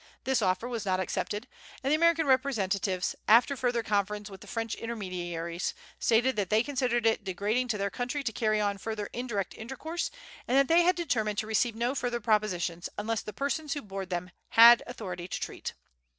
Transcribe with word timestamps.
This 0.23 0.41
offer 0.41 0.67
was 0.67 0.83
not 0.83 0.99
accepted, 0.99 1.47
and 1.83 1.91
the 1.91 1.95
American 1.95 2.25
representatives, 2.25 3.15
after 3.27 3.55
further 3.55 3.83
conference 3.83 4.31
with 4.31 4.41
the 4.41 4.47
French 4.47 4.73
intermediaries, 4.73 5.75
stated 5.99 6.35
that 6.37 6.49
they 6.49 6.63
considered 6.63 7.05
it 7.05 7.23
degrading 7.23 7.67
to 7.67 7.77
their 7.77 7.91
country 7.91 8.23
to 8.23 8.33
carry 8.33 8.59
on 8.59 8.79
further 8.79 9.09
indirect 9.13 9.53
intercourse, 9.55 10.09
and 10.47 10.57
that 10.57 10.67
they 10.67 10.81
had 10.81 10.95
determined 10.95 11.37
to 11.37 11.45
receive 11.45 11.75
no 11.75 11.93
further 11.93 12.19
propositions 12.19 12.89
unless 12.97 13.21
the 13.21 13.31
persons 13.31 13.75
who 13.75 13.83
bore 13.83 14.07
them 14.07 14.31
had 14.49 14.81
authority 14.87 15.27
to 15.27 15.39
treat. 15.39 15.75